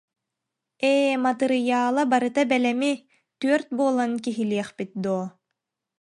Ээ, 0.91 1.11
матырыйаала 1.23 2.01
барыта 2.11 2.41
бэлэми 2.51 2.91
түөрт 3.39 3.69
буолан 3.77 4.11
киһилиэхпит 4.23 4.91
дуо 5.03 5.25